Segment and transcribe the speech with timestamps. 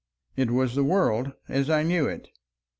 [0.35, 2.29] It was the world as I knew it.